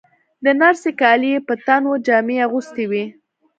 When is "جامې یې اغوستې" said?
2.05-2.85